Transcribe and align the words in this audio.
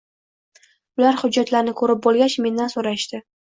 Ular 1.01 1.19
hujjatlarni 1.23 1.75
ko`rib 1.83 2.01
bo`lgach, 2.07 2.39
mendan 2.47 2.73
so`rashdi 2.77 3.23